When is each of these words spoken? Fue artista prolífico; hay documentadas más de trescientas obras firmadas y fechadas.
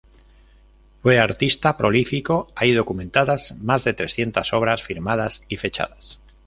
Fue 1.03 1.19
artista 1.19 1.77
prolífico; 1.77 2.47
hay 2.55 2.71
documentadas 2.73 3.55
más 3.59 3.83
de 3.83 3.93
trescientas 3.93 4.51
obras 4.51 4.81
firmadas 4.81 5.43
y 5.47 5.57
fechadas. 5.57 6.17